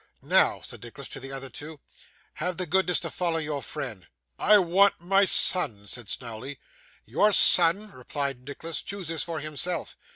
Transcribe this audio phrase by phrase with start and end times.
[0.23, 1.79] 'Now,' said Nicholas to the other two,
[2.33, 4.07] 'have the goodness to follow your friend.'
[4.39, 6.59] 'I want my son,' said Snawley.
[7.05, 9.95] 'Your son,' replied Nicholas, 'chooses for himself.